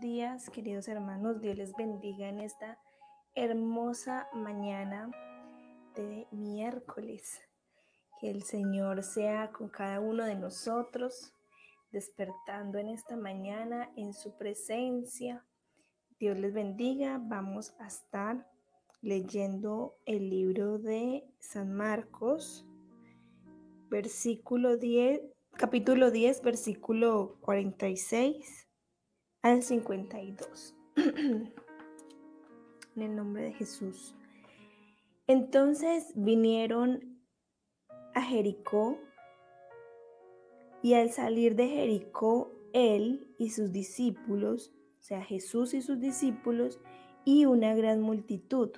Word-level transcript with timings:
días, 0.00 0.50
queridos 0.50 0.88
hermanos. 0.88 1.40
Dios 1.40 1.56
les 1.56 1.74
bendiga 1.74 2.28
en 2.28 2.40
esta 2.40 2.78
hermosa 3.34 4.28
mañana 4.32 5.10
de 5.94 6.26
miércoles. 6.30 7.40
Que 8.20 8.30
el 8.30 8.42
Señor 8.42 9.02
sea 9.02 9.50
con 9.50 9.68
cada 9.68 10.00
uno 10.00 10.24
de 10.24 10.36
nosotros, 10.36 11.32
despertando 11.92 12.78
en 12.78 12.88
esta 12.88 13.16
mañana 13.16 13.90
en 13.96 14.14
su 14.14 14.36
presencia. 14.36 15.44
Dios 16.18 16.38
les 16.38 16.52
bendiga. 16.52 17.20
Vamos 17.20 17.74
a 17.78 17.86
estar 17.86 18.46
leyendo 19.02 19.96
el 20.06 20.30
libro 20.30 20.78
de 20.78 21.24
San 21.38 21.72
Marcos, 21.72 22.66
versículo 23.90 24.76
10, 24.76 25.20
capítulo 25.56 26.10
10, 26.10 26.42
versículo 26.42 27.36
46 27.40 28.63
al 29.44 29.62
52. 29.62 30.74
en 30.96 31.52
el 32.96 33.14
nombre 33.14 33.42
de 33.42 33.52
Jesús. 33.52 34.16
Entonces 35.26 36.12
vinieron 36.16 37.20
a 38.14 38.22
Jericó 38.22 38.98
y 40.82 40.94
al 40.94 41.10
salir 41.10 41.56
de 41.56 41.68
Jericó, 41.68 42.52
él 42.72 43.34
y 43.38 43.50
sus 43.50 43.70
discípulos, 43.70 44.72
o 44.98 45.02
sea, 45.02 45.22
Jesús 45.22 45.74
y 45.74 45.82
sus 45.82 46.00
discípulos, 46.00 46.80
y 47.26 47.44
una 47.44 47.74
gran 47.74 48.00
multitud. 48.00 48.70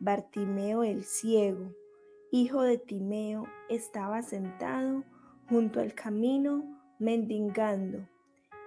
Bartimeo 0.00 0.82
el 0.82 1.04
ciego, 1.04 1.72
hijo 2.32 2.62
de 2.62 2.78
Timeo, 2.78 3.46
estaba 3.68 4.22
sentado 4.22 5.04
junto 5.48 5.78
al 5.78 5.94
camino 5.94 6.64
mendigando 6.98 8.08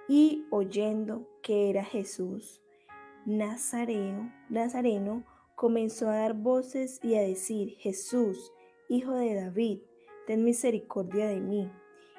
y 0.08 0.46
oyendo 0.52 1.28
que 1.42 1.70
era 1.70 1.84
Jesús, 1.84 2.62
Nazareo, 3.26 4.32
Nazareno, 4.50 5.26
comenzó 5.56 6.10
a 6.10 6.18
dar 6.18 6.34
voces 6.34 7.00
y 7.04 7.16
a 7.16 7.22
decir, 7.22 7.76
Jesús, 7.80 8.54
hijo 8.88 9.14
de 9.14 9.36
David, 9.36 9.80
ten 10.26 10.44
misericordia 10.44 11.28
de 11.28 11.42
mí. 11.42 11.70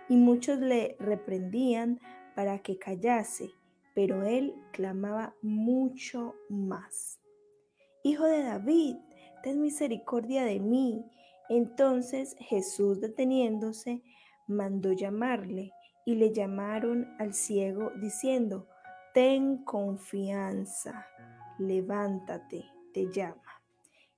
Y 0.08 0.16
muchos 0.16 0.58
le 0.58 0.96
reprendían 0.98 2.00
para 2.34 2.58
que 2.58 2.78
callase, 2.78 3.50
pero 3.94 4.22
él 4.22 4.54
clamaba 4.72 5.34
mucho 5.40 6.34
más. 6.48 7.20
Hijo 8.02 8.24
de 8.24 8.42
David, 8.42 8.96
ten 9.42 9.60
misericordia 9.60 10.44
de 10.44 10.60
mí. 10.60 11.04
Entonces 11.48 12.36
Jesús, 12.38 13.00
deteniéndose, 13.00 14.02
mandó 14.46 14.92
llamarle 14.92 15.72
y 16.08 16.14
le 16.14 16.32
llamaron 16.32 17.06
al 17.18 17.34
ciego 17.34 17.92
diciendo, 18.00 18.66
Ten 19.12 19.62
confianza, 19.62 21.06
levántate, 21.58 22.64
te 22.94 23.12
llama. 23.12 23.62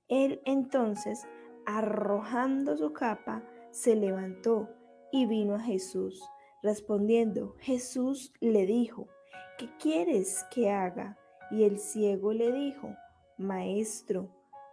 Él 0.07 0.41
entonces, 0.45 1.27
arrojando 1.65 2.77
su 2.77 2.93
capa, 2.93 3.43
se 3.71 3.97
levantó 3.97 4.69
y 5.11 5.25
vino 5.25 5.55
a 5.55 5.59
Jesús. 5.59 6.23
Respondiendo, 6.63 7.57
Jesús 7.59 8.31
le 8.39 8.65
dijo, 8.65 9.09
¿qué 9.57 9.67
quieres 9.77 10.45
que 10.49 10.71
haga? 10.71 11.17
Y 11.49 11.65
el 11.65 11.77
ciego 11.77 12.31
le 12.31 12.53
dijo, 12.53 12.95
Maestro, 13.37 14.29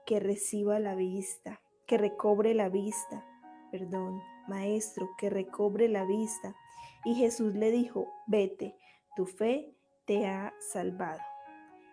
que 0.06 0.20
reciba 0.20 0.78
la 0.78 0.94
vista, 0.94 1.60
que 1.84 1.98
recobre 1.98 2.54
la 2.54 2.68
vista, 2.68 3.26
perdón, 3.70 4.22
Maestro, 4.48 5.08
que 5.18 5.30
recobre 5.30 5.88
la 5.88 6.04
vista. 6.04 6.54
Y 7.04 7.14
Jesús 7.14 7.54
le 7.54 7.70
dijo, 7.70 8.08
vete, 8.26 8.76
tu 9.16 9.26
fe 9.26 9.74
te 10.06 10.26
ha 10.26 10.54
salvado. 10.58 11.20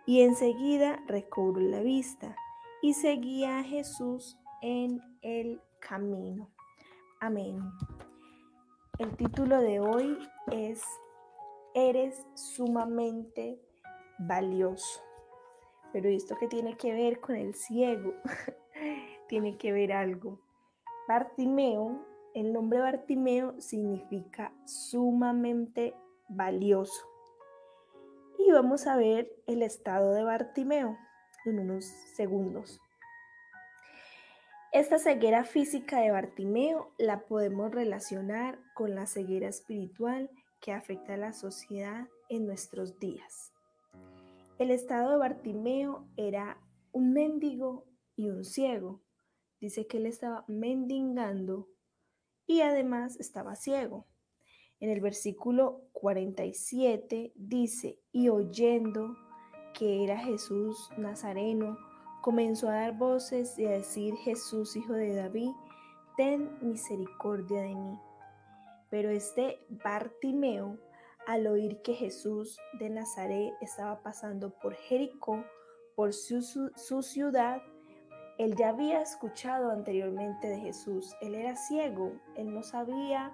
Y 0.05 0.21
enseguida 0.21 1.03
recobró 1.07 1.61
la 1.61 1.81
vista 1.81 2.35
y 2.81 2.93
seguía 2.93 3.59
a 3.59 3.63
Jesús 3.63 4.37
en 4.61 5.01
el 5.21 5.61
camino. 5.79 6.51
Amén. 7.19 7.59
El 8.99 9.15
título 9.17 9.59
de 9.59 9.79
hoy 9.79 10.17
es 10.51 10.83
Eres 11.73 12.25
sumamente 12.35 13.59
valioso. 14.19 15.01
Pero 15.91 16.09
esto 16.09 16.35
que 16.37 16.47
tiene 16.47 16.77
que 16.77 16.93
ver 16.93 17.19
con 17.19 17.35
el 17.35 17.55
ciego, 17.55 18.13
tiene 19.27 19.57
que 19.57 19.71
ver 19.71 19.91
algo. 19.91 20.39
Bartimeo 21.07 22.05
el 22.35 22.51
nombre 22.51 22.81
Bartimeo 22.81 23.55
significa 23.61 24.51
sumamente 24.65 25.95
valioso. 26.27 27.07
Y 28.37 28.51
vamos 28.51 28.87
a 28.87 28.97
ver 28.97 29.31
el 29.47 29.61
estado 29.61 30.13
de 30.13 30.25
Bartimeo 30.25 30.97
en 31.45 31.59
unos 31.59 31.85
segundos. 31.85 32.81
Esta 34.73 34.99
ceguera 34.99 35.45
física 35.45 36.01
de 36.01 36.11
Bartimeo 36.11 36.91
la 36.97 37.25
podemos 37.25 37.71
relacionar 37.71 38.59
con 38.73 38.95
la 38.95 39.05
ceguera 39.05 39.47
espiritual 39.47 40.29
que 40.59 40.73
afecta 40.73 41.13
a 41.13 41.17
la 41.17 41.31
sociedad 41.31 42.09
en 42.27 42.45
nuestros 42.45 42.99
días. 42.99 43.53
El 44.59 44.71
estado 44.71 45.11
de 45.11 45.17
Bartimeo 45.19 46.05
era 46.17 46.57
un 46.91 47.13
mendigo 47.13 47.85
y 48.17 48.29
un 48.29 48.43
ciego. 48.43 49.04
Dice 49.65 49.87
que 49.87 49.97
él 49.97 50.05
estaba 50.05 50.45
mendigando 50.47 51.67
y 52.45 52.61
además 52.61 53.19
estaba 53.19 53.55
ciego. 53.55 54.05
En 54.79 54.91
el 54.91 55.01
versículo 55.01 55.87
47 55.93 57.33
dice, 57.33 57.99
y 58.11 58.29
oyendo 58.29 59.17
que 59.73 60.03
era 60.03 60.19
Jesús 60.19 60.91
Nazareno, 60.99 61.79
comenzó 62.21 62.69
a 62.69 62.75
dar 62.75 62.95
voces 62.95 63.57
y 63.57 63.65
a 63.65 63.71
decir, 63.71 64.13
Jesús, 64.17 64.75
hijo 64.75 64.93
de 64.93 65.15
David, 65.15 65.49
ten 66.15 66.47
misericordia 66.61 67.63
de 67.63 67.73
mí. 67.73 67.99
Pero 68.91 69.09
este 69.09 69.65
Bartimeo, 69.83 70.77
al 71.25 71.47
oír 71.47 71.81
que 71.81 71.95
Jesús 71.95 72.59
de 72.77 72.91
Nazaret 72.91 73.55
estaba 73.61 74.03
pasando 74.03 74.53
por 74.59 74.75
Jericó, 74.75 75.43
por 75.95 76.13
su, 76.13 76.43
su 76.43 77.01
ciudad, 77.01 77.63
él 78.37 78.55
ya 78.55 78.69
había 78.69 79.01
escuchado 79.01 79.71
anteriormente 79.71 80.47
de 80.47 80.59
Jesús. 80.59 81.15
Él 81.21 81.35
era 81.35 81.55
ciego, 81.55 82.13
él 82.35 82.53
no 82.53 82.63
sabía 82.63 83.33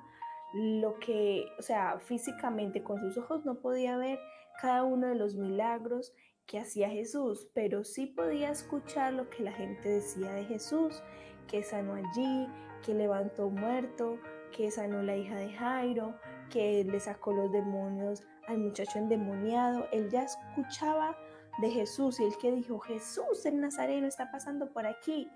lo 0.54 1.00
que, 1.00 1.46
o 1.58 1.62
sea, 1.62 2.00
físicamente 2.00 2.84
con 2.84 3.00
sus 3.00 3.18
ojos 3.18 3.46
no 3.46 3.56
podía 3.62 3.98
ver 3.98 4.20
cada 4.62 4.84
uno 4.84 5.08
de 5.08 5.16
los 5.16 5.36
milagros 5.36 6.14
que 6.46 6.60
hacía 6.60 6.90
Jesús, 6.90 7.48
pero 7.54 7.84
sí 7.84 8.08
podía 8.08 8.52
escuchar 8.52 9.14
lo 9.14 9.30
que 9.30 9.44
la 9.44 9.54
gente 9.54 9.88
decía 9.88 10.32
de 10.34 10.46
Jesús, 10.46 11.02
que 11.48 11.64
sanó 11.64 11.94
allí, 11.94 12.48
que 12.86 12.94
levantó 12.94 13.50
muerto, 13.50 14.20
que 14.52 14.70
sanó 14.70 15.02
la 15.02 15.16
hija 15.16 15.36
de 15.36 15.52
Jairo, 15.54 16.16
que 16.50 16.84
le 16.84 17.00
sacó 17.00 17.32
los 17.32 17.52
demonios 17.52 18.24
al 18.48 18.58
muchacho 18.58 19.00
endemoniado. 19.00 19.88
Él 19.92 20.10
ya 20.10 20.24
escuchaba 20.24 21.18
de 21.62 21.70
Jesús 21.70 22.20
y 22.20 22.26
el 22.26 22.38
que 22.38 22.52
dijo, 22.52 22.80
Jesús 22.80 23.46
el 23.46 23.62
Nazareno 23.62 24.08
está 24.08 24.32
pasando 24.32 24.72
por 24.74 24.86
aquí, 24.86 25.30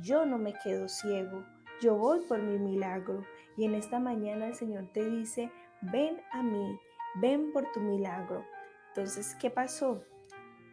yo 0.00 0.26
no 0.26 0.38
me 0.38 0.54
quedo 0.54 0.88
ciego, 0.88 1.44
yo 1.80 1.94
voy 1.96 2.20
por 2.20 2.42
mi 2.42 2.58
milagro. 2.58 3.24
Y 3.56 3.64
en 3.64 3.74
esta 3.74 3.98
mañana 3.98 4.46
el 4.46 4.54
Señor 4.54 4.90
te 4.92 5.04
dice, 5.04 5.50
ven 5.80 6.20
a 6.32 6.42
mí, 6.42 6.78
ven 7.20 7.52
por 7.52 7.70
tu 7.72 7.80
milagro. 7.80 8.44
Entonces, 8.88 9.34
¿qué 9.40 9.50
pasó? 9.50 10.02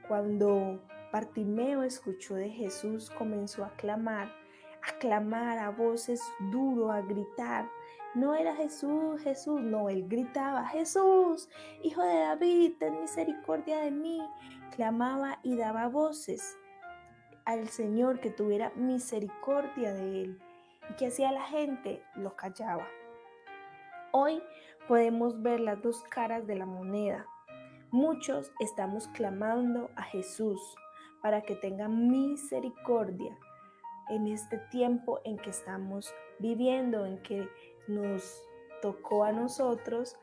Cuando 0.08 0.82
Bartimeo 1.12 1.84
escuchó 1.84 2.36
de 2.36 2.50
Jesús, 2.50 3.10
comenzó 3.10 3.64
a 3.64 3.76
clamar, 3.76 4.34
a 4.82 4.98
clamar 5.00 5.60
a 5.60 5.70
voces 5.70 6.22
duro, 6.52 6.92
a 6.92 7.02
gritar. 7.02 7.70
No 8.16 8.36
era 8.36 8.56
Jesús, 8.56 9.22
Jesús, 9.22 9.60
no, 9.62 9.90
él 9.90 10.08
gritaba, 10.08 10.68
Jesús, 10.68 11.50
hijo 11.82 12.04
de 12.04 12.20
David, 12.20 12.74
ten 12.80 13.02
misericordia 13.02 13.80
de 13.80 13.90
mí 13.90 14.22
clamaba 14.76 15.40
y 15.44 15.56
daba 15.56 15.88
voces 15.88 16.58
al 17.46 17.68
Señor 17.68 18.20
que 18.20 18.30
tuviera 18.30 18.72
misericordia 18.76 19.94
de 19.94 20.24
él. 20.24 20.42
¿Y 20.90 20.94
que 20.96 21.08
hacía 21.08 21.32
la 21.32 21.44
gente? 21.44 22.04
Lo 22.16 22.36
callaba. 22.36 22.88
Hoy 24.12 24.42
podemos 24.88 25.42
ver 25.42 25.60
las 25.60 25.82
dos 25.82 26.04
caras 26.04 26.46
de 26.48 26.56
la 26.56 26.66
moneda. 26.66 27.26
Muchos 27.92 28.52
estamos 28.60 29.08
clamando 29.10 29.90
a 29.96 30.04
Jesús 30.04 30.60
para 31.22 31.42
que 31.42 31.56
tenga 31.56 31.88
misericordia 31.88 33.38
en 34.10 34.28
este 34.28 34.58
tiempo 34.72 35.22
en 35.24 35.38
que 35.38 35.52
estamos 35.52 36.14
viviendo, 36.40 37.06
en 37.06 37.22
que 37.22 37.48
nos 37.88 38.44
tocó 38.82 39.24
a 39.24 39.32
nosotros 39.32 40.18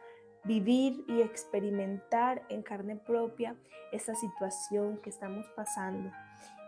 vivir 0.45 1.05
y 1.09 1.21
experimentar 1.21 2.43
en 2.49 2.63
carne 2.63 2.97
propia 2.97 3.57
esta 3.93 4.15
situación 4.15 4.99
que 4.99 5.11
estamos 5.11 5.47
pasando 5.57 6.11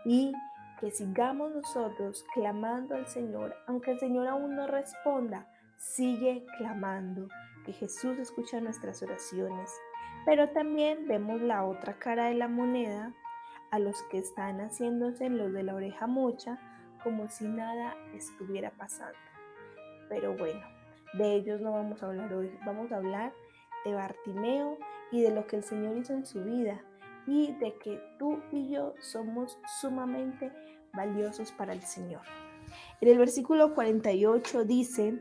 y 0.05 0.33
que 0.79 0.91
sigamos 0.91 1.51
nosotros 1.53 2.25
clamando 2.33 2.95
al 2.95 3.07
Señor, 3.07 3.55
aunque 3.67 3.91
el 3.91 3.99
Señor 3.99 4.27
aún 4.27 4.55
no 4.55 4.67
responda, 4.67 5.47
sigue 5.77 6.45
clamando, 6.57 7.27
que 7.65 7.73
Jesús 7.73 8.17
escucha 8.19 8.59
nuestras 8.59 9.01
oraciones. 9.01 9.71
Pero 10.25 10.49
también 10.49 11.07
vemos 11.07 11.41
la 11.41 11.65
otra 11.65 11.93
cara 11.99 12.25
de 12.25 12.35
la 12.35 12.47
moneda, 12.47 13.13
a 13.71 13.79
los 13.79 14.03
que 14.03 14.19
están 14.19 14.59
haciéndose 14.59 15.29
los 15.29 15.51
de 15.51 15.63
la 15.63 15.73
oreja 15.73 16.05
mocha, 16.05 16.59
como 17.03 17.27
si 17.27 17.45
nada 17.45 17.95
estuviera 18.13 18.71
pasando. 18.71 19.17
Pero 20.09 20.35
bueno, 20.37 20.61
de 21.13 21.35
ellos 21.35 21.61
no 21.61 21.71
vamos 21.71 22.01
a 22.01 22.07
hablar 22.07 22.33
hoy, 22.33 22.51
vamos 22.65 22.91
a 22.91 22.97
hablar 22.97 23.33
de 23.85 23.93
Bartimeo 23.93 24.77
y 25.11 25.21
de 25.21 25.31
lo 25.31 25.45
que 25.47 25.57
el 25.57 25.63
Señor 25.63 25.97
hizo 25.97 26.13
en 26.13 26.25
su 26.25 26.43
vida 26.43 26.81
y 27.27 27.53
de 27.53 27.77
que 27.77 28.01
tú 28.17 28.41
y 28.51 28.69
yo 28.69 28.93
somos 28.99 29.57
sumamente 29.81 30.51
valiosos 30.93 31.51
para 31.51 31.73
el 31.73 31.81
Señor. 31.81 32.21
En 33.01 33.09
el 33.09 33.17
versículo 33.17 33.73
48 33.73 34.65
dice, 34.65 35.19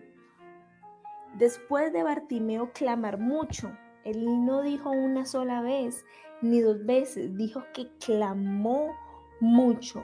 después 1.36 1.92
de 1.92 2.02
Bartimeo 2.02 2.72
clamar 2.72 3.18
mucho, 3.18 3.70
él 4.04 4.44
no 4.44 4.62
dijo 4.62 4.90
una 4.90 5.24
sola 5.24 5.62
vez 5.62 6.04
ni 6.40 6.60
dos 6.60 6.84
veces, 6.84 7.36
dijo 7.36 7.62
que 7.72 7.88
clamó 8.04 8.94
mucho. 9.40 10.02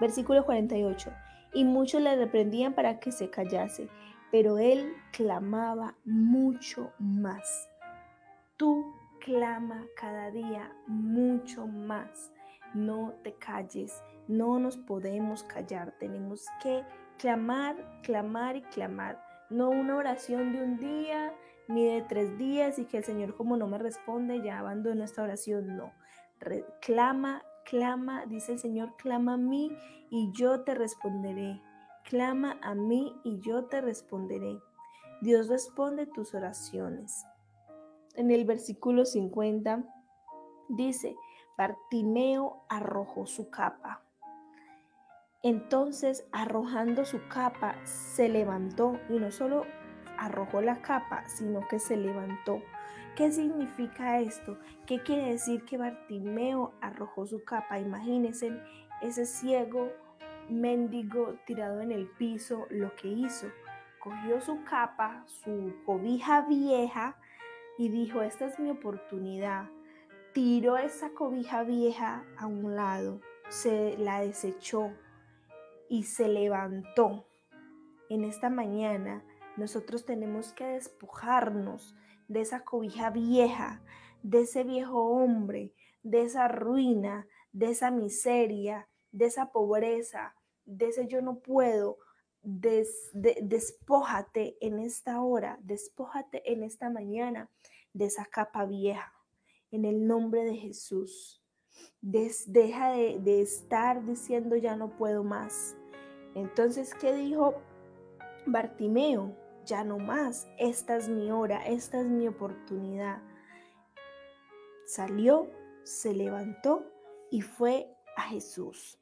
Versículo 0.00 0.44
48. 0.44 1.10
Y 1.54 1.64
muchos 1.64 2.02
le 2.02 2.16
reprendían 2.16 2.74
para 2.74 3.00
que 3.00 3.12
se 3.12 3.30
callase, 3.30 3.88
pero 4.30 4.58
él 4.58 4.94
clamaba 5.12 5.94
mucho 6.04 6.92
más. 6.98 7.68
Tú 8.56 8.94
clama 9.20 9.86
cada 9.96 10.30
día 10.30 10.72
mucho 10.86 11.66
más. 11.66 12.32
No 12.74 13.14
te 13.22 13.34
calles, 13.34 14.02
no 14.26 14.58
nos 14.58 14.76
podemos 14.76 15.42
callar, 15.44 15.94
tenemos 15.98 16.46
que 16.62 16.84
clamar, 17.18 18.00
clamar 18.02 18.56
y 18.56 18.62
clamar. 18.62 19.22
No 19.50 19.70
una 19.70 19.96
oración 19.96 20.52
de 20.52 20.62
un 20.62 20.78
día 20.78 21.34
ni 21.68 21.86
de 21.86 22.02
tres 22.02 22.36
días 22.36 22.78
y 22.78 22.84
que 22.84 22.98
el 22.98 23.04
Señor 23.04 23.34
como 23.36 23.56
no 23.56 23.66
me 23.66 23.78
responde 23.78 24.42
ya 24.42 24.58
abandono 24.58 25.04
esta 25.04 25.22
oración. 25.22 25.76
No, 25.76 25.92
clama, 26.80 27.42
clama, 27.64 28.26
dice 28.26 28.52
el 28.52 28.58
Señor, 28.58 28.96
clama 28.96 29.34
a 29.34 29.38
mí 29.38 29.76
y 30.10 30.30
yo 30.32 30.62
te 30.62 30.74
responderé. 30.74 31.60
Clama 32.08 32.58
a 32.62 32.74
mí 32.74 33.20
y 33.22 33.38
yo 33.40 33.66
te 33.66 33.82
responderé. 33.82 34.58
Dios 35.20 35.48
responde 35.48 36.06
tus 36.06 36.34
oraciones. 36.34 37.26
En 38.14 38.30
el 38.30 38.46
versículo 38.46 39.04
50 39.04 39.84
dice, 40.70 41.14
Bartimeo 41.58 42.64
arrojó 42.70 43.26
su 43.26 43.50
capa. 43.50 44.02
Entonces, 45.42 46.26
arrojando 46.32 47.04
su 47.04 47.20
capa, 47.28 47.76
se 47.84 48.30
levantó 48.30 48.98
y 49.10 49.18
no 49.18 49.30
solo 49.30 49.66
arrojó 50.16 50.62
la 50.62 50.80
capa, 50.80 51.28
sino 51.28 51.68
que 51.68 51.78
se 51.78 51.98
levantó. 51.98 52.62
¿Qué 53.16 53.30
significa 53.30 54.18
esto? 54.18 54.56
¿Qué 54.86 55.02
quiere 55.02 55.28
decir 55.28 55.66
que 55.66 55.76
Bartimeo 55.76 56.72
arrojó 56.80 57.26
su 57.26 57.44
capa? 57.44 57.78
Imagínense 57.78 58.58
ese 59.02 59.26
ciego 59.26 59.90
mendigo 60.50 61.36
tirado 61.46 61.80
en 61.80 61.92
el 61.92 62.06
piso, 62.06 62.66
lo 62.70 62.94
que 62.96 63.08
hizo. 63.08 63.48
Cogió 64.00 64.40
su 64.40 64.62
capa, 64.64 65.24
su 65.26 65.74
cobija 65.84 66.42
vieja 66.42 67.16
y 67.78 67.88
dijo, 67.88 68.22
esta 68.22 68.46
es 68.46 68.58
mi 68.58 68.70
oportunidad. 68.70 69.68
Tiró 70.32 70.76
esa 70.76 71.10
cobija 71.10 71.62
vieja 71.64 72.24
a 72.36 72.46
un 72.46 72.76
lado, 72.76 73.20
se 73.48 73.96
la 73.98 74.20
desechó 74.20 74.92
y 75.88 76.04
se 76.04 76.28
levantó. 76.28 77.26
En 78.08 78.24
esta 78.24 78.50
mañana 78.50 79.24
nosotros 79.56 80.04
tenemos 80.04 80.52
que 80.52 80.64
despojarnos 80.64 81.96
de 82.28 82.42
esa 82.42 82.64
cobija 82.64 83.10
vieja, 83.10 83.82
de 84.22 84.42
ese 84.42 84.64
viejo 84.64 85.02
hombre, 85.02 85.72
de 86.02 86.22
esa 86.22 86.48
ruina, 86.48 87.26
de 87.52 87.70
esa 87.70 87.90
miseria, 87.90 88.88
de 89.10 89.26
esa 89.26 89.50
pobreza, 89.50 90.34
de 90.68 90.88
ese 90.88 91.06
yo 91.06 91.22
no 91.22 91.40
puedo. 91.40 91.98
despójate 92.42 94.56
en 94.60 94.78
esta 94.78 95.20
hora, 95.20 95.58
despójate 95.62 96.50
en 96.50 96.62
esta 96.62 96.90
mañana 96.90 97.50
de 97.92 98.06
esa 98.06 98.24
capa 98.24 98.64
vieja, 98.64 99.12
en 99.70 99.84
el 99.84 100.06
nombre 100.06 100.44
de 100.44 100.56
Jesús. 100.56 101.42
deja 102.00 102.92
de, 102.92 103.18
de 103.18 103.40
estar 103.40 104.04
diciendo 104.04 104.56
ya 104.56 104.76
no 104.76 104.96
puedo 104.96 105.24
más. 105.24 105.76
Entonces, 106.34 106.94
¿qué 106.94 107.12
dijo 107.12 107.54
Bartimeo? 108.46 109.34
ya 109.68 109.84
no 109.84 109.98
más, 109.98 110.48
esta 110.56 110.96
es 110.96 111.08
mi 111.08 111.30
hora, 111.30 111.64
esta 111.66 112.00
es 112.00 112.06
mi 112.06 112.26
oportunidad. 112.26 113.22
Salió, 114.86 115.50
se 115.82 116.14
levantó 116.14 116.90
y 117.30 117.42
fue 117.42 117.94
a 118.16 118.22
Jesús. 118.22 118.98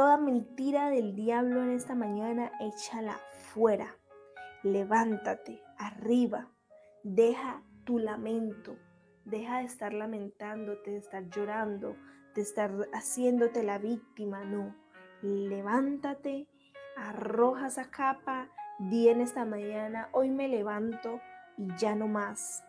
Toda 0.00 0.16
mentira 0.16 0.88
del 0.88 1.14
diablo 1.14 1.62
en 1.62 1.72
esta 1.72 1.94
mañana, 1.94 2.50
échala 2.58 3.20
fuera. 3.52 3.98
Levántate, 4.62 5.60
arriba, 5.76 6.48
deja 7.02 7.62
tu 7.84 7.98
lamento, 7.98 8.78
deja 9.26 9.58
de 9.58 9.64
estar 9.64 9.92
lamentándote, 9.92 10.92
de 10.92 10.96
estar 10.96 11.28
llorando, 11.28 11.98
de 12.34 12.40
estar 12.40 12.72
haciéndote 12.94 13.62
la 13.62 13.76
víctima, 13.76 14.42
no. 14.42 14.74
Levántate, 15.20 16.48
arroja 16.96 17.66
esa 17.66 17.90
capa 17.90 18.48
Di 18.78 19.10
en 19.10 19.20
esta 19.20 19.44
mañana, 19.44 20.08
hoy 20.12 20.30
me 20.30 20.48
levanto 20.48 21.20
y 21.58 21.76
ya 21.76 21.94
no 21.94 22.08
más. 22.08 22.64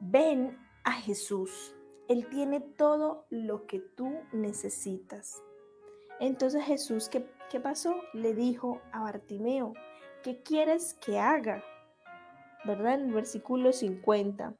Ven 0.00 0.58
a 0.82 0.90
Jesús. 0.90 1.76
Él 2.08 2.26
tiene 2.26 2.58
todo 2.58 3.26
lo 3.30 3.68
que 3.68 3.78
tú 3.78 4.12
necesitas. 4.32 5.40
Entonces 6.20 6.64
Jesús, 6.64 7.08
¿qué, 7.08 7.24
¿qué, 7.50 7.60
pasó? 7.60 7.94
Le 8.12 8.34
dijo 8.34 8.80
a 8.92 9.02
Bartimeo, 9.02 9.74
¿qué 10.22 10.42
quieres 10.42 10.94
que 10.94 11.18
haga? 11.18 11.62
¿Verdad? 12.64 12.94
En 12.94 13.08
el 13.08 13.14
versículo 13.14 13.72
50. 13.72 14.54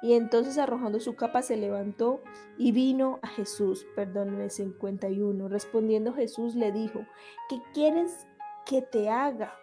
Y 0.00 0.14
entonces 0.14 0.58
arrojando 0.58 1.00
su 1.00 1.16
capa 1.16 1.42
se 1.42 1.56
levantó 1.56 2.20
y 2.56 2.70
vino 2.70 3.18
a 3.22 3.28
Jesús, 3.28 3.86
perdón, 3.96 4.34
en 4.34 4.42
el 4.42 4.50
51. 4.50 5.48
Respondiendo 5.48 6.12
Jesús 6.12 6.54
le 6.54 6.70
dijo, 6.70 7.00
¿qué 7.48 7.60
quieres 7.74 8.26
que 8.64 8.80
te 8.80 9.08
haga? 9.08 9.54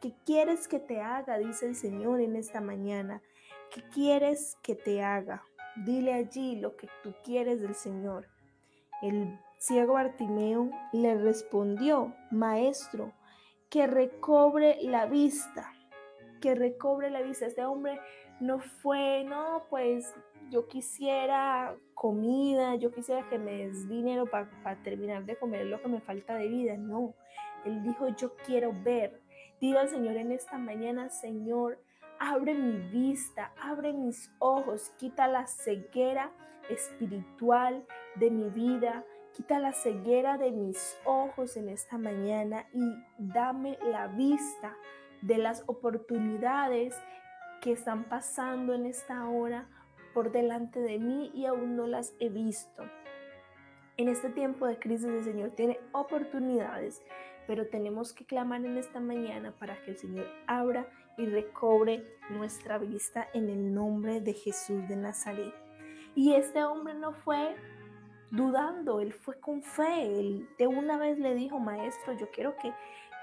¿Qué 0.00 0.12
quieres 0.26 0.66
que 0.66 0.80
te 0.80 1.00
haga? 1.00 1.38
Dice 1.38 1.66
el 1.66 1.76
Señor 1.76 2.20
en 2.20 2.34
esta 2.36 2.60
mañana. 2.60 3.22
¿Qué 3.70 3.82
quieres 3.88 4.56
que 4.62 4.74
te 4.74 5.02
haga? 5.02 5.44
Dile 5.76 6.12
allí 6.12 6.56
lo 6.56 6.76
que 6.76 6.88
tú 7.02 7.14
quieres 7.24 7.60
del 7.60 7.74
Señor. 7.74 8.28
El 9.02 9.38
ciego 9.58 9.94
Bartimeo 9.94 10.70
le 10.92 11.14
respondió, 11.16 12.14
Maestro, 12.30 13.12
que 13.70 13.86
recobre 13.86 14.78
la 14.82 15.06
vista, 15.06 15.72
que 16.40 16.54
recobre 16.54 17.10
la 17.10 17.22
vista. 17.22 17.46
Este 17.46 17.64
hombre 17.64 18.00
no 18.40 18.58
fue, 18.58 19.24
no, 19.24 19.64
pues 19.70 20.14
yo 20.50 20.66
quisiera 20.68 21.76
comida, 21.94 22.74
yo 22.76 22.92
quisiera 22.92 23.28
que 23.28 23.38
me 23.38 23.52
des 23.52 23.88
dinero 23.88 24.26
para 24.26 24.48
terminar 24.82 25.24
de 25.24 25.36
comer 25.36 25.66
lo 25.66 25.80
que 25.80 25.88
me 25.88 26.00
falta 26.00 26.34
de 26.34 26.48
vida. 26.48 26.76
No, 26.76 27.14
él 27.64 27.82
dijo, 27.82 28.08
yo 28.08 28.34
quiero 28.44 28.72
ver, 28.84 29.24
Dile 29.60 29.78
al 29.78 29.88
Señor 29.88 30.16
en 30.16 30.30
esta 30.30 30.58
mañana, 30.58 31.08
Señor, 31.08 31.78
abre 32.18 32.52
mi 32.52 32.86
vista, 32.90 33.52
abre 33.58 33.92
mis 33.92 34.30
ojos, 34.38 34.90
quita 34.98 35.26
la 35.26 35.46
ceguera 35.46 36.32
espiritual 36.68 37.86
de 38.16 38.30
mi 38.30 38.50
vida, 38.50 39.04
quita 39.34 39.58
la 39.58 39.72
ceguera 39.72 40.38
de 40.38 40.50
mis 40.52 40.98
ojos 41.04 41.56
en 41.56 41.68
esta 41.68 41.98
mañana 41.98 42.66
y 42.72 42.94
dame 43.18 43.78
la 43.82 44.06
vista 44.06 44.76
de 45.22 45.38
las 45.38 45.64
oportunidades 45.66 46.94
que 47.60 47.72
están 47.72 48.04
pasando 48.04 48.74
en 48.74 48.86
esta 48.86 49.28
hora 49.28 49.68
por 50.12 50.32
delante 50.32 50.80
de 50.80 50.98
mí 50.98 51.30
y 51.34 51.46
aún 51.46 51.76
no 51.76 51.86
las 51.86 52.14
he 52.20 52.28
visto. 52.28 52.82
En 53.96 54.08
este 54.08 54.30
tiempo 54.30 54.66
de 54.66 54.78
crisis 54.78 55.06
el 55.06 55.24
Señor 55.24 55.50
tiene 55.50 55.78
oportunidades 55.92 57.02
pero 57.46 57.66
tenemos 57.66 58.12
que 58.12 58.24
clamar 58.24 58.64
en 58.64 58.78
esta 58.78 59.00
mañana 59.00 59.52
para 59.58 59.80
que 59.82 59.92
el 59.92 59.98
Señor 59.98 60.26
abra 60.46 60.86
y 61.16 61.26
recobre 61.26 62.04
nuestra 62.30 62.78
vista 62.78 63.28
en 63.34 63.48
el 63.48 63.74
nombre 63.74 64.20
de 64.20 64.32
Jesús 64.32 64.86
de 64.88 64.96
Nazaret. 64.96 65.54
Y 66.14 66.34
este 66.34 66.64
hombre 66.64 66.94
no 66.94 67.12
fue 67.12 67.54
dudando, 68.34 69.00
él 69.00 69.12
fue 69.12 69.38
con 69.40 69.62
fe, 69.62 70.18
él 70.18 70.48
de 70.58 70.66
una 70.66 70.98
vez 70.98 71.18
le 71.18 71.34
dijo, 71.34 71.58
maestro, 71.58 72.12
yo 72.14 72.30
quiero 72.30 72.56
que, 72.56 72.72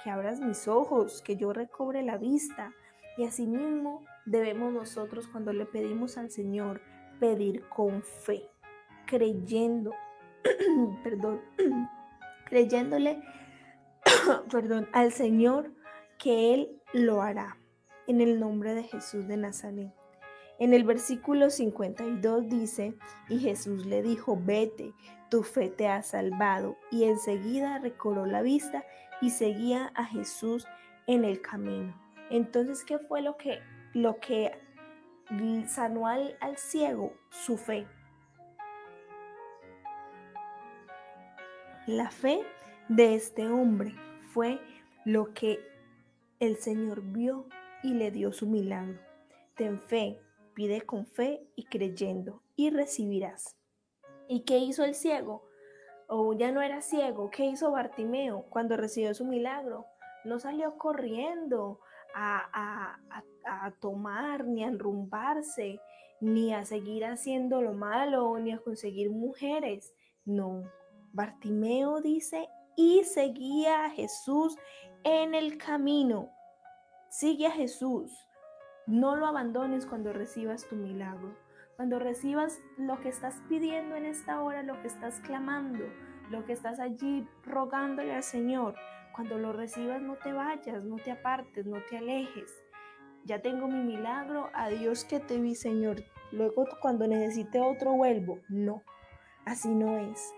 que 0.03 0.09
abras 0.09 0.39
mis 0.39 0.67
ojos, 0.67 1.21
que 1.21 1.35
yo 1.35 1.53
recobre 1.53 2.03
la 2.03 2.17
vista. 2.17 2.73
Y 3.17 3.25
asimismo 3.25 4.03
debemos 4.25 4.73
nosotros 4.73 5.27
cuando 5.27 5.53
le 5.53 5.65
pedimos 5.65 6.17
al 6.17 6.31
Señor 6.31 6.81
pedir 7.19 7.67
con 7.69 8.03
fe, 8.03 8.43
creyendo, 9.05 9.91
perdón, 11.03 11.41
creyéndole 12.45 13.21
perdón, 14.51 14.87
al 14.93 15.11
Señor 15.11 15.71
que 16.17 16.53
Él 16.53 16.81
lo 16.93 17.21
hará. 17.21 17.57
En 18.07 18.19
el 18.19 18.39
nombre 18.39 18.73
de 18.73 18.83
Jesús 18.83 19.27
de 19.27 19.37
Nazaret. 19.37 19.93
En 20.61 20.75
el 20.75 20.83
versículo 20.83 21.49
52 21.49 22.47
dice, 22.47 22.93
y 23.29 23.39
Jesús 23.39 23.87
le 23.87 24.03
dijo, 24.03 24.37
vete, 24.39 24.93
tu 25.27 25.41
fe 25.41 25.69
te 25.69 25.87
ha 25.87 26.03
salvado. 26.03 26.77
Y 26.91 27.05
enseguida 27.05 27.79
recobró 27.79 28.27
la 28.27 28.43
vista 28.43 28.85
y 29.21 29.31
seguía 29.31 29.91
a 29.95 30.05
Jesús 30.05 30.67
en 31.07 31.25
el 31.25 31.41
camino. 31.41 31.99
Entonces, 32.29 32.83
¿qué 32.83 32.99
fue 32.99 33.23
lo 33.23 33.37
que, 33.37 33.59
lo 33.95 34.19
que 34.19 34.51
sanó 35.65 36.05
al, 36.05 36.37
al 36.39 36.57
ciego? 36.57 37.11
Su 37.31 37.57
fe. 37.57 37.87
La 41.87 42.11
fe 42.11 42.43
de 42.87 43.15
este 43.15 43.47
hombre 43.47 43.95
fue 44.31 44.61
lo 45.05 45.33
que 45.33 45.59
el 46.39 46.57
Señor 46.57 47.01
vio 47.01 47.47
y 47.81 47.95
le 47.95 48.11
dio 48.11 48.31
su 48.31 48.45
milagro. 48.45 48.99
Ten 49.55 49.81
fe, 49.81 50.21
con 50.85 51.05
fe 51.05 51.47
y 51.55 51.65
creyendo 51.65 52.41
y 52.55 52.69
recibirás. 52.69 53.57
¿Y 54.27 54.41
qué 54.41 54.57
hizo 54.57 54.83
el 54.83 54.95
ciego? 54.95 55.43
O 56.07 56.33
ya 56.33 56.51
no 56.51 56.61
era 56.61 56.81
ciego, 56.81 57.29
¿qué 57.29 57.45
hizo 57.45 57.71
Bartimeo 57.71 58.43
cuando 58.49 58.77
recibió 58.77 59.13
su 59.13 59.25
milagro? 59.25 59.85
No 60.25 60.39
salió 60.39 60.77
corriendo 60.77 61.79
a, 62.13 62.99
a 63.45 63.71
tomar 63.79 64.45
ni 64.45 64.63
a 64.63 64.67
enrumbarse, 64.67 65.79
ni 66.19 66.53
a 66.53 66.65
seguir 66.65 67.05
haciendo 67.05 67.61
lo 67.61 67.73
malo, 67.73 68.37
ni 68.39 68.51
a 68.51 68.59
conseguir 68.59 69.09
mujeres. 69.09 69.93
No, 70.25 70.63
Bartimeo 71.13 72.01
dice, 72.01 72.47
y 72.75 73.03
seguía 73.03 73.85
a 73.85 73.89
Jesús 73.89 74.57
en 75.03 75.33
el 75.33 75.57
camino. 75.57 76.29
Sigue 77.09 77.47
a 77.47 77.51
Jesús. 77.51 78.11
No 78.87 79.15
lo 79.15 79.25
abandones 79.25 79.85
cuando 79.85 80.13
recibas 80.13 80.67
tu 80.67 80.75
milagro. 80.75 81.35
Cuando 81.75 81.99
recibas 81.99 82.61
lo 82.77 82.99
que 82.99 83.09
estás 83.09 83.41
pidiendo 83.47 83.95
en 83.95 84.05
esta 84.05 84.41
hora, 84.41 84.63
lo 84.63 84.79
que 84.81 84.87
estás 84.87 85.19
clamando, 85.21 85.85
lo 86.29 86.45
que 86.45 86.53
estás 86.53 86.79
allí 86.79 87.27
rogándole 87.45 88.13
al 88.13 88.23
Señor, 88.23 88.75
cuando 89.15 89.37
lo 89.37 89.51
recibas 89.53 90.01
no 90.01 90.15
te 90.15 90.31
vayas, 90.31 90.83
no 90.83 90.97
te 90.97 91.11
apartes, 91.11 91.65
no 91.65 91.81
te 91.89 91.97
alejes. 91.97 92.63
Ya 93.25 93.41
tengo 93.41 93.67
mi 93.67 93.83
milagro, 93.83 94.49
adiós 94.53 95.05
que 95.05 95.19
te 95.19 95.39
vi 95.39 95.55
Señor. 95.55 96.03
Luego 96.31 96.65
cuando 96.81 97.07
necesite 97.07 97.59
otro 97.59 97.93
vuelvo. 97.93 98.39
No, 98.49 98.83
así 99.45 99.73
no 99.73 99.97
es 99.97 100.33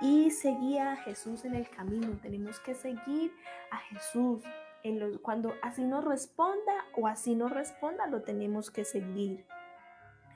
y 0.00 0.30
seguía 0.30 0.92
a 0.92 0.96
Jesús 0.96 1.44
en 1.44 1.54
el 1.54 1.68
camino. 1.68 2.18
Tenemos 2.22 2.60
que 2.60 2.74
seguir 2.74 3.32
a 3.70 3.78
Jesús. 3.78 4.42
En 4.82 5.00
los, 5.00 5.18
cuando 5.18 5.54
así 5.62 5.84
nos 5.84 6.04
responda 6.04 6.84
o 6.96 7.06
así 7.06 7.34
no 7.34 7.48
responda, 7.48 8.06
lo 8.06 8.22
tenemos 8.22 8.70
que 8.70 8.84
seguir. 8.84 9.44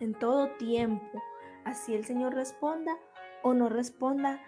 En 0.01 0.15
todo 0.15 0.49
tiempo, 0.57 1.23
así 1.65 1.95
el 1.95 2.05
Señor 2.05 2.35
responda 2.35 2.97
o 3.43 3.55
no 3.55 3.69
responda, 3.69 4.43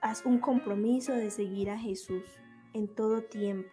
haz 0.00 0.24
un 0.24 0.38
compromiso 0.38 1.12
de 1.12 1.30
seguir 1.30 1.70
a 1.70 1.78
Jesús 1.78 2.24
en 2.72 2.92
todo 2.94 3.22
tiempo. 3.22 3.70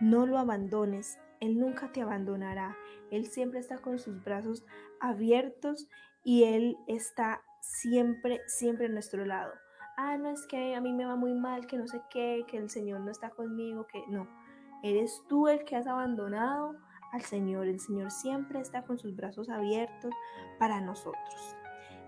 No 0.00 0.26
lo 0.26 0.38
abandones, 0.38 1.18
Él 1.40 1.58
nunca 1.58 1.92
te 1.92 2.02
abandonará. 2.02 2.76
Él 3.10 3.26
siempre 3.26 3.60
está 3.60 3.78
con 3.78 3.98
sus 3.98 4.24
brazos 4.24 4.64
abiertos 5.00 5.88
y 6.24 6.44
Él 6.44 6.76
está 6.88 7.42
siempre, 7.60 8.40
siempre 8.46 8.86
a 8.86 8.90
nuestro 8.90 9.24
lado 9.24 9.52
ah, 9.96 10.16
no 10.16 10.30
es 10.30 10.46
que 10.46 10.74
a 10.74 10.80
mí 10.80 10.92
me 10.92 11.04
va 11.04 11.16
muy 11.16 11.34
mal, 11.34 11.66
que 11.66 11.76
no 11.76 11.86
sé 11.86 12.02
qué, 12.10 12.44
que 12.48 12.56
el 12.56 12.70
Señor 12.70 13.00
no 13.00 13.10
está 13.10 13.30
conmigo, 13.30 13.86
que 13.86 14.02
no. 14.08 14.28
Eres 14.82 15.22
tú 15.28 15.48
el 15.48 15.64
que 15.64 15.76
has 15.76 15.86
abandonado 15.86 16.76
al 17.12 17.22
Señor. 17.22 17.68
El 17.68 17.80
Señor 17.80 18.10
siempre 18.10 18.60
está 18.60 18.82
con 18.82 18.98
sus 18.98 19.14
brazos 19.14 19.48
abiertos 19.48 20.12
para 20.58 20.80
nosotros. 20.80 21.56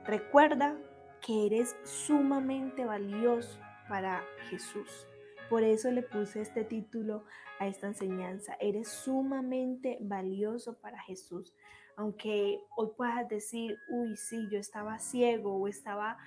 Recuerda 0.05 0.77
que 1.21 1.47
eres 1.47 1.77
sumamente 1.85 2.85
valioso 2.85 3.59
para 3.89 4.23
Jesús. 4.51 5.07
Por 5.49 5.63
eso 5.63 5.91
le 5.91 6.03
puse 6.03 6.41
este 6.41 6.65
título 6.65 7.25
a 7.59 7.67
esta 7.67 7.87
enseñanza. 7.87 8.57
Eres 8.61 8.89
sumamente 8.89 9.99
valioso 10.01 10.75
para 10.81 10.99
Jesús. 11.01 11.55
Aunque 11.97 12.61
hoy 12.77 12.89
puedas 12.97 13.29
decir, 13.29 13.79
uy, 13.89 14.17
sí, 14.17 14.49
yo 14.51 14.59
estaba 14.59 14.99
ciego 14.99 15.57
o 15.57 15.69
estaba 15.69 16.19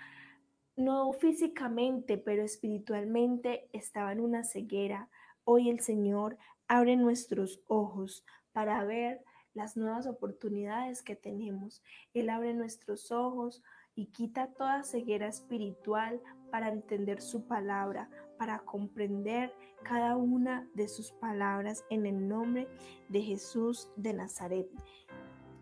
no 0.76 1.12
físicamente, 1.14 2.18
pero 2.18 2.44
espiritualmente 2.44 3.68
estaba 3.74 4.12
en 4.12 4.22
una 4.22 4.44
ceguera. 4.44 5.10
Hoy 5.50 5.70
el 5.70 5.80
Señor 5.80 6.38
abre 6.68 6.98
nuestros 6.98 7.62
ojos 7.68 8.26
para 8.52 8.84
ver 8.84 9.24
las 9.54 9.78
nuevas 9.78 10.06
oportunidades 10.08 11.02
que 11.02 11.16
tenemos. 11.16 11.82
Él 12.14 12.30
abre 12.30 12.54
nuestros 12.54 13.14
ojos 13.14 13.64
y 13.96 14.08
quita 14.08 14.48
toda 14.58 14.84
ceguera 14.84 15.30
espiritual 15.30 16.22
para 16.52 16.68
entender 16.68 17.22
su 17.22 17.48
palabra, 17.48 18.10
para 18.38 18.60
comprender 18.60 19.54
cada 19.84 20.18
una 20.18 20.70
de 20.74 20.90
sus 20.90 21.14
palabras 21.14 21.86
en 21.90 22.06
el 22.06 22.28
nombre 22.28 22.68
de 23.08 23.22
Jesús 23.22 23.90
de 23.96 24.12
Nazaret. 24.12 24.68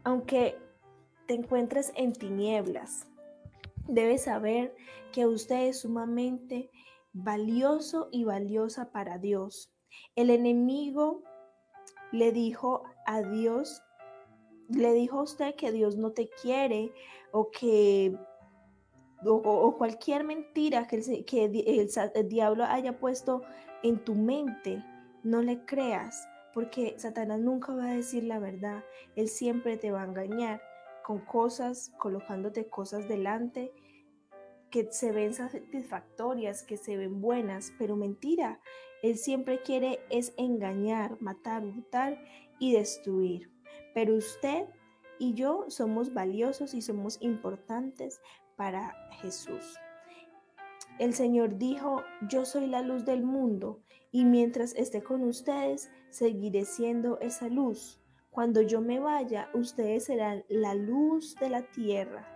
Aunque 0.04 0.58
te 1.28 1.36
encuentres 1.36 1.94
en 1.96 2.12
tinieblas, 2.12 3.08
Debe 3.88 4.18
saber 4.18 4.76
que 5.12 5.28
usted 5.28 5.68
es 5.68 5.82
sumamente 5.82 6.72
valioso 7.14 8.10
y 8.12 8.24
valiosa 8.24 8.92
para 8.92 9.20
Dios. 9.20 9.72
El 10.16 10.30
enemigo 10.30 11.24
le 12.12 12.32
dijo 12.32 12.84
a 13.06 13.22
Dios, 13.22 13.84
le 14.70 14.94
dijo 14.94 15.20
a 15.20 15.24
usted 15.24 15.56
que 15.56 15.72
Dios 15.72 15.98
no 15.98 16.12
te 16.12 16.30
quiere 16.42 16.92
o 17.32 17.52
que 17.52 18.18
o, 19.28 19.76
cualquier 19.78 20.24
mentira 20.24 20.88
que, 20.88 20.98
el, 20.98 21.26
que 21.26 21.90
el 22.16 22.30
diablo 22.30 22.64
haya 22.66 23.00
puesto 23.00 23.42
en 23.84 24.04
tu 24.04 24.14
mente, 24.14 24.84
no 25.24 25.42
le 25.42 25.66
creas, 25.66 26.28
porque 26.54 26.96
Satanás 26.98 27.40
nunca 27.40 27.74
va 27.74 27.86
a 27.86 27.96
decir 27.96 28.24
la 28.24 28.40
verdad, 28.40 28.84
él 29.16 29.28
siempre 29.28 29.78
te 29.78 29.92
va 29.92 30.04
a 30.04 30.06
engañar 30.06 30.62
con 31.04 31.20
cosas, 31.20 31.92
colocándote 31.98 32.68
cosas 32.68 33.08
delante 33.08 33.72
que 34.76 34.92
se 34.92 35.14
ven 35.14 35.34
satisfactorias, 35.34 36.64
que 36.64 36.76
se 36.76 36.98
ven 36.98 37.22
buenas, 37.22 37.72
pero 37.80 37.96
mentira. 37.96 38.60
Él 39.02 39.18
siempre 39.18 39.62
quiere 39.62 40.02
es 40.10 40.34
engañar, 40.36 41.16
matar, 41.22 41.64
hurtar 41.64 42.22
y 42.60 42.74
destruir. 42.74 43.50
Pero 43.94 44.16
usted 44.16 44.66
y 45.18 45.34
yo 45.34 45.64
somos 45.70 46.14
valiosos 46.14 46.74
y 46.74 46.82
somos 46.82 47.20
importantes 47.22 48.20
para 48.58 48.94
Jesús. 49.22 49.80
El 51.00 51.14
Señor 51.14 51.58
dijo, 51.58 52.04
yo 52.28 52.44
soy 52.44 52.68
la 52.68 52.82
luz 52.82 53.06
del 53.06 53.24
mundo 53.24 53.80
y 54.12 54.26
mientras 54.26 54.76
esté 54.76 55.02
con 55.02 55.24
ustedes, 55.24 55.90
seguiré 56.10 56.66
siendo 56.66 57.18
esa 57.22 57.48
luz. 57.48 58.02
Cuando 58.30 58.62
yo 58.62 58.82
me 58.82 59.00
vaya, 59.00 59.50
ustedes 59.54 60.04
serán 60.04 60.44
la 60.50 60.76
luz 60.76 61.38
de 61.38 61.50
la 61.50 61.62
tierra. 61.62 62.28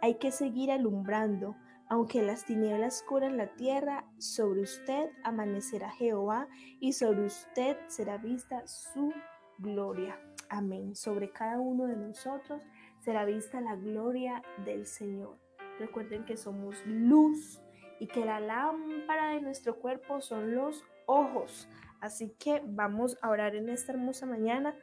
Hay 0.00 0.14
que 0.14 0.32
seguir 0.32 0.70
alumbrando, 0.70 1.54
aunque 1.92 2.22
las 2.22 2.46
tinieblas 2.46 3.04
cubran 3.06 3.36
la 3.36 3.48
tierra, 3.48 4.06
sobre 4.16 4.62
usted 4.62 5.10
amanecerá 5.24 5.90
Jehová 5.90 6.48
y 6.80 6.94
sobre 6.94 7.26
usted 7.26 7.76
será 7.86 8.16
vista 8.16 8.66
su 8.66 9.12
gloria. 9.58 10.18
Amén. 10.48 10.96
Sobre 10.96 11.30
cada 11.32 11.60
uno 11.60 11.84
de 11.84 11.96
nosotros 11.96 12.62
será 13.00 13.26
vista 13.26 13.60
la 13.60 13.76
gloria 13.76 14.42
del 14.64 14.86
Señor. 14.86 15.36
Recuerden 15.78 16.24
que 16.24 16.38
somos 16.38 16.76
luz 16.86 17.60
y 18.00 18.06
que 18.06 18.24
la 18.24 18.40
lámpara 18.40 19.32
de 19.32 19.42
nuestro 19.42 19.78
cuerpo 19.78 20.22
son 20.22 20.54
los 20.54 20.86
ojos. 21.04 21.68
Así 22.00 22.34
que 22.38 22.62
vamos 22.64 23.18
a 23.20 23.28
orar 23.28 23.54
en 23.54 23.68
esta 23.68 23.92
hermosa 23.92 24.24
mañana 24.24 24.74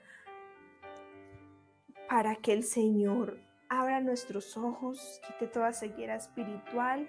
para 2.08 2.36
que 2.36 2.54
el 2.54 2.62
Señor 2.62 3.49
abra 3.70 4.02
nuestros 4.02 4.58
ojos, 4.58 5.22
quite 5.26 5.48
toda 5.48 5.74
ceguera 5.74 6.16
espiritual 6.16 7.08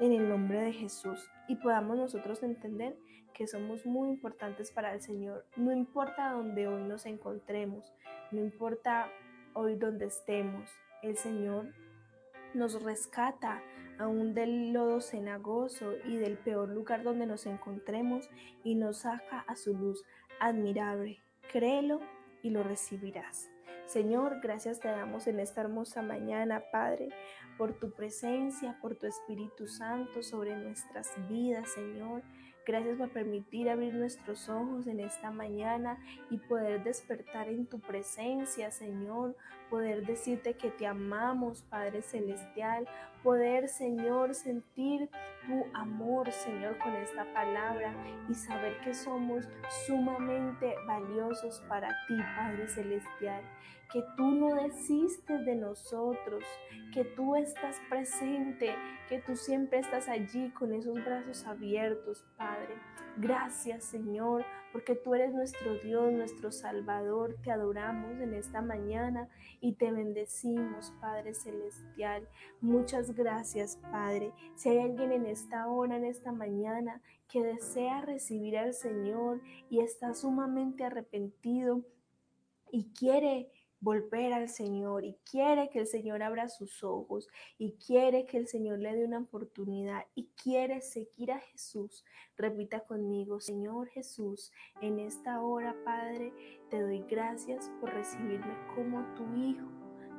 en 0.00 0.12
el 0.12 0.28
nombre 0.28 0.60
de 0.60 0.72
Jesús 0.72 1.30
y 1.48 1.56
podamos 1.56 1.96
nosotros 1.96 2.42
entender 2.42 2.96
que 3.32 3.46
somos 3.46 3.86
muy 3.86 4.08
importantes 4.10 4.72
para 4.72 4.92
el 4.92 5.00
Señor. 5.00 5.46
No 5.56 5.72
importa 5.72 6.32
dónde 6.32 6.66
hoy 6.66 6.82
nos 6.82 7.06
encontremos, 7.06 7.92
no 8.32 8.40
importa 8.40 9.08
hoy 9.54 9.76
dónde 9.76 10.06
estemos, 10.06 10.68
el 11.02 11.16
Señor 11.16 11.72
nos 12.54 12.82
rescata 12.82 13.62
aún 13.98 14.34
del 14.34 14.72
lodo 14.72 15.00
cenagoso 15.00 15.92
y 16.04 16.16
del 16.16 16.38
peor 16.38 16.70
lugar 16.70 17.02
donde 17.02 17.26
nos 17.26 17.46
encontremos 17.46 18.28
y 18.64 18.74
nos 18.74 18.98
saca 18.98 19.44
a 19.46 19.56
su 19.56 19.76
luz 19.76 20.02
admirable. 20.40 21.22
Créelo 21.52 22.00
y 22.42 22.50
lo 22.50 22.62
recibirás. 22.62 23.50
Señor, 23.92 24.38
gracias 24.40 24.78
te 24.78 24.86
damos 24.86 25.26
en 25.26 25.40
esta 25.40 25.62
hermosa 25.62 26.00
mañana, 26.00 26.62
Padre, 26.70 27.08
por 27.58 27.72
tu 27.72 27.90
presencia, 27.90 28.78
por 28.80 28.94
tu 28.94 29.08
Espíritu 29.08 29.66
Santo 29.66 30.22
sobre 30.22 30.54
nuestras 30.54 31.10
vidas, 31.28 31.70
Señor. 31.70 32.22
Gracias 32.64 32.98
por 32.98 33.08
permitir 33.08 33.68
abrir 33.68 33.92
nuestros 33.94 34.48
ojos 34.48 34.86
en 34.86 35.00
esta 35.00 35.32
mañana 35.32 35.98
y 36.30 36.36
poder 36.36 36.84
despertar 36.84 37.48
en 37.48 37.66
tu 37.66 37.80
presencia, 37.80 38.70
Señor, 38.70 39.34
poder 39.70 40.06
decirte 40.06 40.54
que 40.54 40.70
te 40.70 40.86
amamos, 40.86 41.62
Padre 41.62 42.02
Celestial, 42.02 42.86
poder, 43.24 43.68
Señor, 43.68 44.34
sentir 44.34 45.08
tu 45.46 45.64
amor, 45.74 46.30
Señor, 46.30 46.78
con 46.78 46.94
esta 46.94 47.24
palabra 47.32 47.92
y 48.28 48.34
saber 48.34 48.78
que 48.84 48.94
somos 48.94 49.48
sumamente 49.86 50.76
valiosos 50.86 51.60
para 51.68 51.88
ti, 52.06 52.14
Padre 52.36 52.68
Celestial, 52.68 53.42
que 53.92 54.04
tú 54.16 54.30
no 54.30 54.54
desistes 54.54 55.44
de 55.44 55.56
nosotros, 55.56 56.44
que 56.92 57.04
tú 57.04 57.34
estás 57.34 57.76
presente, 57.88 58.74
que 59.08 59.18
tú 59.20 59.36
siempre 59.36 59.80
estás 59.80 60.08
allí 60.08 60.50
con 60.50 60.72
esos 60.72 60.94
brazos 61.04 61.44
abiertos, 61.46 62.24
Padre. 62.36 62.74
Gracias, 63.16 63.84
Señor, 63.84 64.44
porque 64.72 64.94
tú 64.94 65.14
eres 65.14 65.34
nuestro 65.34 65.74
Dios, 65.82 66.12
nuestro 66.12 66.52
Salvador. 66.52 67.36
Te 67.42 67.50
adoramos 67.50 68.20
en 68.20 68.34
esta 68.34 68.62
mañana 68.62 69.28
y 69.60 69.72
te 69.72 69.90
bendecimos, 69.90 70.92
Padre 71.00 71.34
Celestial. 71.34 72.28
Muchas 72.60 73.14
gracias, 73.14 73.76
Padre. 73.90 74.32
Si 74.54 74.68
hay 74.68 74.78
alguien 74.78 75.10
en 75.10 75.26
esta 75.26 75.66
hora, 75.66 75.96
en 75.96 76.04
esta 76.04 76.30
mañana, 76.30 77.02
que 77.28 77.42
desea 77.42 78.00
recibir 78.02 78.56
al 78.56 78.74
Señor 78.74 79.40
y 79.68 79.80
está 79.80 80.14
sumamente 80.14 80.84
arrepentido 80.84 81.82
y 82.72 82.84
quiere 82.92 83.50
volver 83.80 84.32
al 84.32 84.48
Señor 84.48 85.04
y 85.04 85.16
quiere 85.30 85.70
que 85.70 85.80
el 85.80 85.86
Señor 85.86 86.22
abra 86.22 86.48
sus 86.48 86.84
ojos 86.84 87.28
y 87.58 87.72
quiere 87.72 88.26
que 88.26 88.36
el 88.36 88.46
Señor 88.46 88.78
le 88.78 88.94
dé 88.94 89.04
una 89.04 89.20
oportunidad 89.20 90.04
y 90.14 90.28
quiere 90.42 90.80
seguir 90.82 91.32
a 91.32 91.40
Jesús, 91.40 92.04
repita 92.36 92.80
conmigo, 92.80 93.40
Señor 93.40 93.88
Jesús, 93.88 94.52
en 94.80 94.98
esta 94.98 95.40
hora, 95.40 95.74
Padre, 95.84 96.32
te 96.68 96.80
doy 96.80 97.00
gracias 97.08 97.70
por 97.80 97.92
recibirme 97.92 98.54
como 98.74 99.02
tu 99.14 99.24
Hijo. 99.34 99.66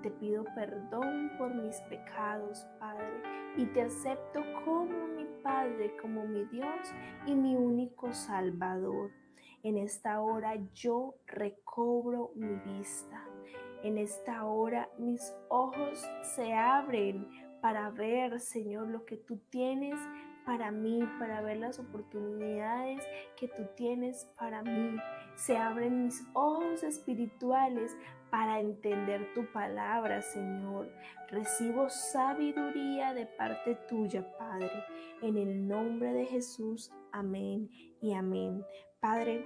Te 0.02 0.10
pido 0.10 0.44
perdón 0.56 1.32
por 1.38 1.54
mis 1.54 1.76
pecados, 1.82 2.66
Padre, 2.80 3.22
y 3.56 3.66
te 3.68 3.84
acepto 3.84 4.42
como 4.66 5.08
mi 5.10 5.26
Padre, 5.44 5.96
como 6.02 6.26
mi 6.26 6.44
Dios 6.46 6.92
y 7.28 7.36
mi 7.36 7.56
único 7.56 8.12
Salvador. 8.12 9.12
En 9.62 9.78
esta 9.78 10.20
hora 10.22 10.56
yo 10.74 11.14
recobro 11.28 12.32
mi 12.34 12.56
vista. 12.74 13.31
En 13.84 13.98
esta 13.98 14.46
hora 14.46 14.90
mis 14.98 15.34
ojos 15.50 16.08
se 16.36 16.54
abren 16.54 17.28
para 17.62 17.90
ver, 17.90 18.40
Señor, 18.40 18.88
lo 18.88 19.06
que 19.06 19.18
tú 19.18 19.38
tienes 19.50 19.98
para 20.46 20.72
mí, 20.72 21.00
para 21.20 21.42
ver 21.42 21.58
las 21.58 21.80
oportunidades 21.80 23.04
que 23.38 23.48
tú 23.48 23.64
tienes 23.76 24.26
para 24.38 24.64
mí. 24.64 24.98
Se 25.36 25.58
abren 25.58 26.04
mis 26.04 26.24
ojos 26.34 26.84
espirituales 26.84 27.96
para 28.30 28.60
entender 28.60 29.34
tu 29.34 29.46
palabra, 29.52 30.22
Señor. 30.22 30.90
Recibo 31.30 31.90
sabiduría 31.90 33.14
de 33.14 33.26
parte 33.26 33.76
tuya, 33.88 34.26
Padre. 34.38 34.72
En 35.22 35.38
el 35.38 35.68
nombre 35.68 36.14
de 36.14 36.26
Jesús, 36.26 36.92
amén 37.12 37.70
y 38.02 38.14
amén. 38.14 38.64
Padre 39.00 39.46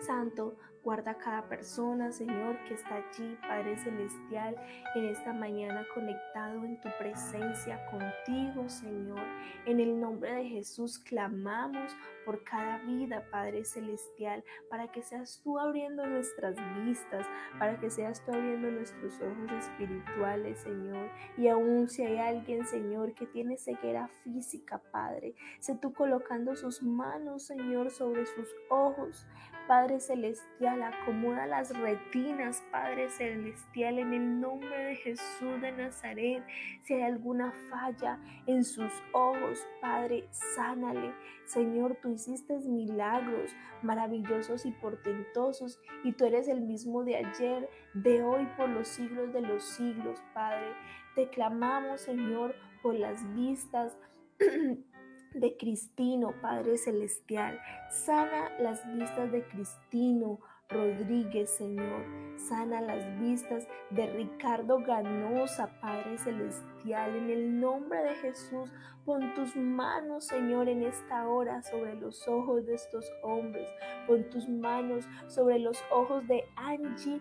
Santo, 0.00 0.56
Guarda 0.84 1.12
a 1.12 1.18
cada 1.18 1.48
persona, 1.48 2.12
Señor, 2.12 2.62
que 2.68 2.74
está 2.74 2.96
allí, 2.96 3.38
Padre 3.40 3.74
Celestial, 3.78 4.54
en 4.94 5.06
esta 5.06 5.32
mañana 5.32 5.86
conectado 5.94 6.62
en 6.62 6.78
tu 6.82 6.90
presencia 6.98 7.80
contigo, 7.86 8.68
Señor. 8.68 9.24
En 9.64 9.80
el 9.80 9.98
nombre 9.98 10.34
de 10.34 10.44
Jesús 10.44 10.98
clamamos 10.98 11.96
por 12.26 12.44
cada 12.44 12.80
vida, 12.80 13.26
Padre 13.30 13.64
Celestial, 13.64 14.44
para 14.68 14.92
que 14.92 15.00
seas 15.00 15.40
tú 15.42 15.58
abriendo 15.58 16.06
nuestras 16.06 16.54
vistas, 16.84 17.26
para 17.58 17.80
que 17.80 17.88
seas 17.88 18.22
tú 18.22 18.34
abriendo 18.34 18.70
nuestros 18.70 19.14
ojos 19.22 19.52
espirituales, 19.58 20.58
Señor. 20.58 21.08
Y 21.38 21.48
aún 21.48 21.88
si 21.88 22.02
hay 22.02 22.18
alguien, 22.18 22.66
Señor, 22.66 23.14
que 23.14 23.24
tiene 23.24 23.56
ceguera 23.56 24.08
física, 24.22 24.82
Padre, 24.92 25.34
sé 25.60 25.76
tú 25.76 25.94
colocando 25.94 26.54
sus 26.56 26.82
manos, 26.82 27.44
Señor, 27.44 27.90
sobre 27.90 28.26
sus 28.26 28.54
ojos 28.68 29.26
Padre 29.66 29.98
Celestial, 29.98 30.82
acomoda 30.82 31.46
las 31.46 31.70
retinas, 31.78 32.62
Padre 32.70 33.08
Celestial, 33.08 33.98
en 33.98 34.12
el 34.12 34.40
nombre 34.40 34.76
de 34.76 34.96
Jesús 34.96 35.60
de 35.62 35.72
Nazaret. 35.72 36.44
Si 36.82 36.94
hay 36.94 37.02
alguna 37.02 37.50
falla 37.70 38.18
en 38.46 38.62
sus 38.64 38.92
ojos, 39.12 39.66
Padre, 39.80 40.28
sánale. 40.54 41.14
Señor, 41.46 41.96
tú 42.02 42.10
hiciste 42.10 42.58
milagros 42.58 43.56
maravillosos 43.82 44.66
y 44.66 44.72
portentosos 44.72 45.80
y 46.02 46.12
tú 46.12 46.26
eres 46.26 46.48
el 46.48 46.60
mismo 46.60 47.02
de 47.02 47.16
ayer, 47.16 47.68
de 47.94 48.22
hoy, 48.22 48.46
por 48.58 48.68
los 48.68 48.86
siglos 48.88 49.32
de 49.32 49.40
los 49.40 49.64
siglos, 49.64 50.22
Padre. 50.34 50.74
Te 51.14 51.28
clamamos, 51.30 52.02
Señor, 52.02 52.54
por 52.82 52.94
las 52.94 53.34
vistas 53.34 53.96
de 55.34 55.56
Cristino, 55.56 56.32
Padre 56.40 56.78
Celestial. 56.78 57.60
Sana 57.90 58.50
las 58.60 58.86
vistas 58.96 59.30
de 59.32 59.42
Cristino 59.42 60.40
Rodríguez, 60.68 61.50
Señor. 61.50 62.04
Sana 62.36 62.80
las 62.80 63.20
vistas 63.20 63.66
de 63.90 64.06
Ricardo 64.06 64.78
Ganosa, 64.78 65.68
Padre 65.80 66.18
Celestial. 66.18 67.16
En 67.16 67.30
el 67.30 67.60
nombre 67.60 68.02
de 68.02 68.14
Jesús, 68.16 68.70
pon 69.04 69.34
tus 69.34 69.54
manos, 69.56 70.26
Señor, 70.26 70.68
en 70.68 70.82
esta 70.82 71.28
hora 71.28 71.62
sobre 71.62 71.94
los 71.96 72.26
ojos 72.26 72.64
de 72.66 72.74
estos 72.74 73.10
hombres. 73.22 73.68
Pon 74.06 74.28
tus 74.30 74.48
manos 74.48 75.04
sobre 75.28 75.58
los 75.58 75.82
ojos 75.90 76.26
de 76.28 76.44
Angie 76.56 77.20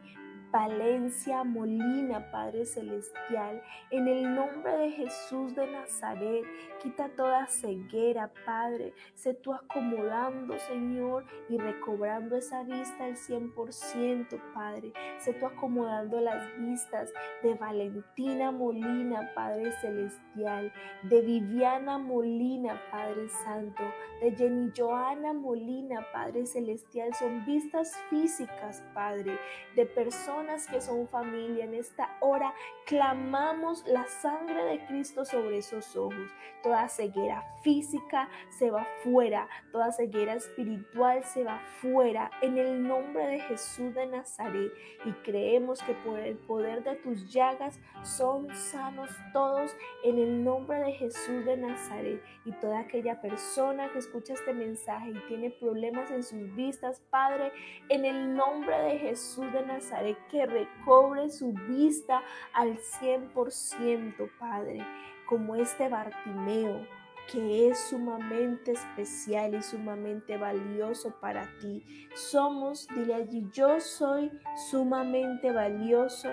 Valencia 0.53 1.43
Molina, 1.43 2.29
Padre 2.29 2.67
Celestial, 2.67 3.59
en 3.89 4.07
el 4.07 4.35
nombre 4.35 4.71
de 4.77 4.91
Jesús 4.91 5.55
de 5.55 5.65
Nazaret, 5.65 6.45
quita 6.79 7.09
toda 7.09 7.47
ceguera, 7.47 8.31
Padre, 8.45 8.93
sé 9.15 9.33
tú 9.33 9.51
acomodando, 9.51 10.55
Señor, 10.59 11.25
y 11.49 11.57
recobrando 11.57 12.35
esa 12.35 12.61
vista 12.61 13.05
al 13.05 13.15
100%, 13.15 14.39
Padre, 14.53 14.93
sé 15.17 15.33
tú 15.33 15.47
acomodando 15.47 16.21
las 16.21 16.45
vistas 16.59 17.11
de 17.41 17.55
Valentina 17.55 18.51
Molina, 18.51 19.31
Padre 19.33 19.71
Celestial, 19.81 20.71
de 21.01 21.21
Viviana 21.21 21.97
Molina, 21.97 22.79
Padre 22.91 23.27
Santo, 23.43 23.81
de 24.21 24.35
Jenny 24.35 24.71
Joana 24.77 25.33
Molina, 25.33 26.05
Padre 26.13 26.45
Celestial, 26.45 27.11
son 27.15 27.43
vistas 27.43 27.97
físicas, 28.11 28.83
Padre, 28.93 29.39
de 29.75 29.87
personas 29.87 30.42
que 30.69 30.81
son 30.81 31.07
familia 31.07 31.63
en 31.63 31.73
esta 31.73 32.09
hora, 32.19 32.53
clamamos 32.85 33.85
la 33.87 34.05
sangre 34.07 34.63
de 34.65 34.85
Cristo 34.85 35.23
sobre 35.23 35.59
esos 35.59 35.95
ojos. 35.95 36.31
Toda 36.61 36.89
ceguera 36.89 37.43
física 37.63 38.29
se 38.49 38.69
va 38.69 38.85
fuera, 39.03 39.47
toda 39.71 39.91
ceguera 39.91 40.33
espiritual 40.33 41.23
se 41.23 41.43
va 41.43 41.61
fuera 41.81 42.29
en 42.41 42.57
el 42.57 42.85
nombre 42.85 43.25
de 43.25 43.39
Jesús 43.39 43.93
de 43.93 44.05
Nazaret. 44.05 44.71
Y 45.05 45.11
creemos 45.23 45.81
que 45.81 45.93
por 45.93 46.19
el 46.19 46.37
poder 46.37 46.83
de 46.83 46.95
tus 46.97 47.31
llagas 47.31 47.79
son 48.03 48.53
sanos 48.53 49.09
todos 49.31 49.75
en 50.03 50.19
el 50.19 50.43
nombre 50.43 50.79
de 50.79 50.91
Jesús 50.91 51.45
de 51.45 51.57
Nazaret. 51.57 52.21
Y 52.45 52.51
toda 52.53 52.79
aquella 52.79 53.21
persona 53.21 53.89
que 53.91 53.99
escucha 53.99 54.33
este 54.33 54.53
mensaje 54.53 55.11
y 55.11 55.27
tiene 55.27 55.49
problemas 55.49 56.11
en 56.11 56.23
sus 56.23 56.53
vistas, 56.55 57.01
Padre, 57.09 57.53
en 57.89 58.03
el 58.03 58.35
nombre 58.35 58.77
de 58.77 58.99
Jesús 58.99 59.51
de 59.53 59.65
Nazaret, 59.65 60.17
que 60.33 60.47
recobre 60.47 61.29
su 61.29 61.53
vista 61.53 62.23
al 62.53 62.79
100%, 62.79 64.31
Padre, 64.39 64.83
como 65.27 65.55
este 65.55 65.87
Bartimeo 65.87 66.87
que 67.31 67.69
es 67.69 67.79
sumamente 67.79 68.73
especial 68.73 69.55
y 69.55 69.61
sumamente 69.61 70.35
valioso 70.35 71.13
para 71.21 71.47
ti. 71.61 71.81
Somos, 72.15 72.87
dile 72.89 73.13
allí, 73.13 73.47
yo 73.53 73.79
soy 73.79 74.29
sumamente 74.69 75.51
valioso 75.51 76.29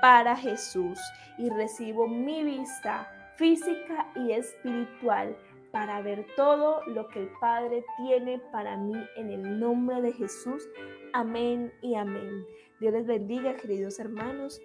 para 0.00 0.34
Jesús 0.36 0.98
y 1.36 1.50
recibo 1.50 2.06
mi 2.06 2.42
vista 2.42 3.34
física 3.36 4.10
y 4.14 4.32
espiritual 4.32 5.36
para 5.72 6.00
ver 6.00 6.24
todo 6.36 6.82
lo 6.86 7.08
que 7.08 7.20
el 7.20 7.30
Padre 7.40 7.84
tiene 7.98 8.38
para 8.50 8.76
mí 8.76 8.96
en 9.16 9.30
el 9.30 9.60
nombre 9.60 10.00
de 10.00 10.12
Jesús. 10.12 10.66
Amén 11.12 11.72
y 11.82 11.96
amén. 11.96 12.46
Dios 12.80 12.94
les 12.94 13.06
bendiga, 13.06 13.56
queridos 13.56 13.98
hermanos. 13.98 14.62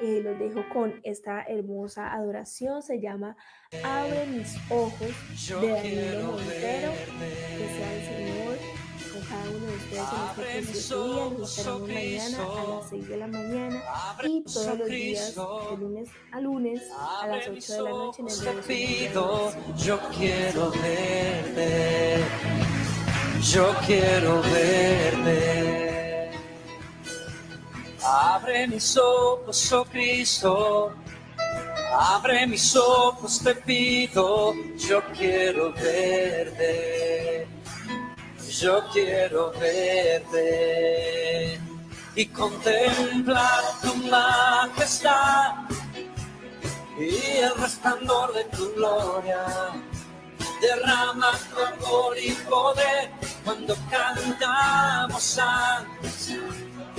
Eh, 0.00 0.22
los 0.22 0.38
dejo 0.38 0.64
con 0.72 1.00
esta 1.02 1.42
hermosa 1.42 2.12
adoración. 2.12 2.82
Se 2.82 3.00
llama 3.00 3.36
Abre 3.82 4.26
mis 4.28 4.56
ojos 4.70 5.60
de 5.60 5.68
Danilo 5.68 6.32
Montero. 6.32 6.92
Que 7.18 7.68
sea 7.68 7.94
el 7.94 8.04
Señor 8.06 8.58
con 9.12 9.22
cada 9.22 9.50
uno 9.50 9.66
de 9.66 9.74
ustedes 9.74 10.06
en 10.38 10.68
este 10.68 10.94
día. 10.94 11.30
Nos 11.36 11.58
esperamos 11.58 11.88
mañana 11.88 12.38
a 12.38 12.68
las 12.68 12.88
6 12.90 13.08
de 13.08 13.16
la 13.16 13.26
mañana 13.26 13.82
y 14.22 14.44
todos 14.44 14.78
los 14.78 14.88
días 14.88 15.34
de 15.34 15.76
lunes 15.78 16.08
a 16.30 16.40
lunes 16.40 16.82
a 16.96 17.26
las 17.26 17.48
8 17.48 17.72
de 17.72 17.82
la 17.82 17.90
noche 17.90 18.22
en 18.22 18.28
el 18.28 18.34
Yo 19.76 19.98
quiero 20.16 20.70
verte. 20.70 22.24
Yo 23.42 23.74
quiero 23.84 24.42
verte. 24.42 25.79
Abre 28.12 28.66
mis 28.66 28.96
ojos, 28.96 29.72
oh 29.72 29.84
Cristo. 29.84 30.92
Abre 31.96 32.44
mis 32.44 32.74
ojos, 32.74 33.38
te 33.38 33.54
pido. 33.54 34.52
Yo 34.76 35.00
quiero 35.16 35.72
verte. 35.74 37.46
Yo 38.48 38.82
quiero 38.92 39.52
verte 39.52 41.60
y 42.16 42.26
contemplar 42.26 43.62
tu 43.80 43.94
majestad 43.94 45.54
y 46.98 47.14
el 47.36 47.54
resplandor 47.58 48.34
de 48.34 48.42
tu 48.56 48.74
gloria. 48.74 49.70
Derrama 50.60 51.30
tu 51.48 51.60
amor 51.60 52.18
y 52.18 52.32
poder 52.32 53.12
cuando 53.44 53.76
cantamos 53.88 55.38
antes 55.38 56.34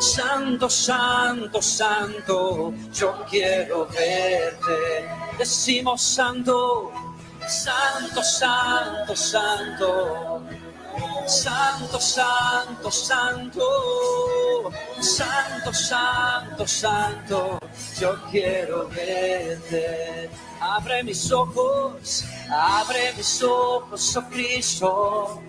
Santo, 0.00 0.68
santo, 0.68 1.62
santo. 1.62 2.72
Yo 2.92 3.24
quiero 3.28 3.86
verte. 3.86 5.08
Decimos 5.38 6.02
santo. 6.02 6.92
Santo, 7.46 8.22
santo, 8.22 9.14
santo. 9.16 10.42
Santo, 11.26 12.00
santo, 12.00 12.90
santo. 12.90 14.72
Santo, 15.00 15.72
santo, 15.72 16.66
santo. 16.66 17.58
Yo 17.98 18.18
quiero 18.30 18.88
verte. 18.88 20.30
Abre 20.60 21.02
mis 21.02 21.30
ojos, 21.30 22.24
abre 22.50 23.12
mis 23.16 23.42
ojos, 23.42 24.16
oh 24.16 24.22
Cristo. 24.30 25.42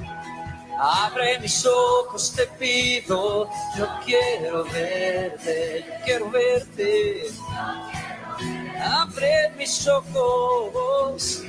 Abre 0.80 1.40
mis 1.40 1.66
ojos, 1.66 2.34
te 2.36 2.46
pido. 2.46 3.50
Yo 3.76 3.88
quiero 4.06 4.63
verte, 4.66 5.86
yo 5.88 6.06
quiero 6.06 6.30
verte. 6.30 7.32
Abre 8.80 9.52
mis 9.58 9.88
ojos, 9.88 11.42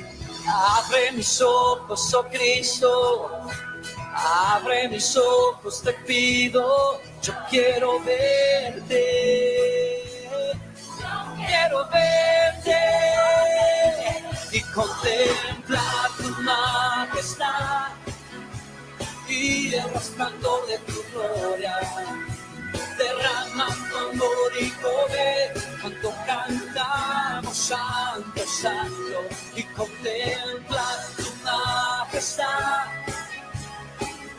abre 0.47 1.11
mis 1.11 1.41
ojos, 1.41 2.13
oh 2.15 2.23
Cristo. 2.23 3.29
Abre 4.15 4.89
mis 4.89 5.15
ojos, 5.15 5.81
te 5.83 5.93
pido. 5.93 6.99
Yo 7.21 7.33
quiero 7.49 7.99
verte. 7.99 9.05
Quiero 11.45 11.87
verte 11.89 12.77
y 14.51 14.61
contemplar 14.73 16.09
tu 16.17 16.29
majestad 16.41 17.98
y 19.29 19.73
el 19.73 19.89
resplandor 19.93 20.65
de 20.67 20.77
tu 20.79 21.03
gloria. 21.13 21.75
Derrama 22.97 23.67
tu 23.89 23.97
amor 23.97 24.51
y 24.59 24.69
poder 24.71 25.53
cuando 25.81 26.13
cantamos 26.25 27.57
santo, 27.57 28.45
santo 28.45 29.23
y 29.55 29.63
contemplar 29.63 30.99
tu 31.15 31.31
majestad 31.43 32.87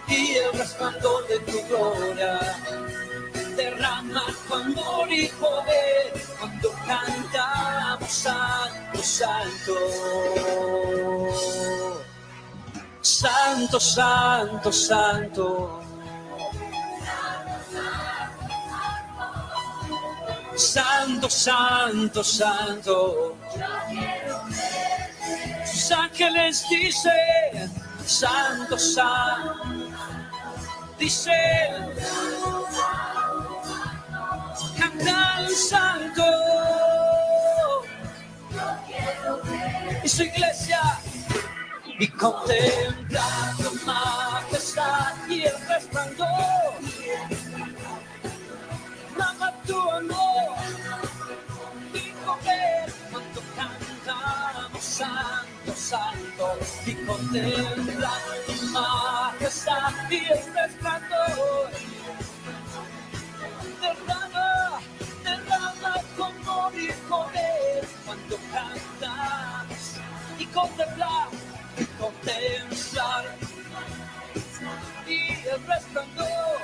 y 0.08 0.34
el 0.34 0.52
resplandor 0.58 1.26
de 1.28 1.38
tu 1.40 1.66
gloria. 1.68 2.38
Derrama 3.56 4.24
tu 4.48 4.54
amor 4.54 5.10
y 5.10 5.28
poder 5.28 6.12
cuando 6.38 6.72
cantamos 6.86 8.10
santo, 8.10 9.02
santo. 9.02 9.74
Santo, 13.02 13.80
santo, 13.80 14.70
santo. 14.70 15.80
Santo, 20.54 21.30
santo, 21.30 22.22
santo. 22.22 23.36
Sus 25.64 25.92
ángeles 25.92 26.66
dicen, 26.68 27.72
santo, 28.04 28.78
santo. 28.78 29.64
Dicen, 30.98 31.94
cantan 34.78 35.48
santo. 35.50 36.24
Y 40.04 40.08
su 40.08 40.22
iglesia 40.24 40.99
y 42.00 42.08
contempla 42.08 43.54
tu 43.58 43.74
majestad 43.84 45.28
y 45.28 45.42
el 45.42 45.68
resplandor. 45.68 46.72
Mama 49.18 49.52
tu 49.66 49.78
amor 49.78 50.56
y 51.92 52.10
comer 52.24 52.92
cuando 53.10 53.42
cantamos 53.54 54.82
santo, 54.82 55.74
santo 55.76 56.58
y 56.86 56.94
contempla 57.04 58.12
tu 58.46 58.66
majestad 58.68 59.92
y 60.10 60.16
el 60.16 60.54
resplandor. 60.54 61.70
Derrama, 63.82 64.80
derrama 65.22 65.94
amor 66.16 66.72
y 66.74 66.92
poder 67.10 67.88
cuando 68.06 68.36
cantamos 68.50 69.96
y 70.38 70.46
contemplar 70.46 71.39
contemplar 71.98 73.24
y 75.06 75.32
el 75.48 75.66
resplandor 75.66 76.60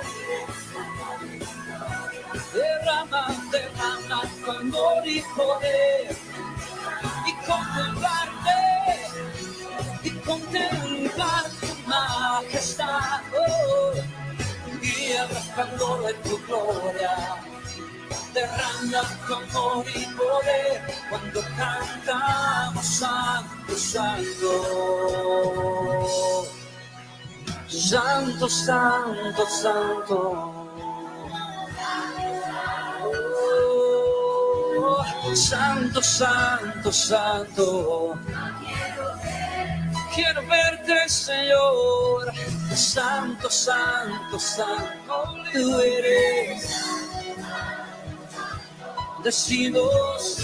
derrama, 2.53 3.27
derrama 3.51 4.23
tu 4.45 4.51
amor 4.51 5.07
y 5.07 5.23
poder 5.37 6.17
y 7.27 7.33
contemplarte 7.47 8.61
y 10.05 10.11
contemplar 10.11 11.45
tu 11.61 11.89
majestad. 11.89 13.21
Oh, 13.37 13.93
y 14.83 15.13
el 15.13 15.29
resplandor 15.29 16.07
de 16.07 16.15
tu 16.15 16.39
gloria 16.47 17.56
derrama 18.47 19.03
tu 19.27 19.35
amor 19.35 19.85
y 19.95 20.05
poder 20.15 20.83
cuando 21.09 21.41
cantamos 21.57 22.87
santo, 22.87 23.77
santo. 23.77 24.53
Santo, 27.69 28.49
santo, 28.49 29.47
santo. 29.47 30.53
Santo, 35.35 36.03
santo, 36.03 36.93
santo. 36.93 38.19
Quiero 40.15 40.41
verte, 40.47 41.09
Señor. 41.09 42.33
Santo, 42.75 43.51
santo, 43.51 44.39
santo. 44.39 45.35
Tú 45.53 45.81
eres 45.81 47.06
decimos 49.27 50.39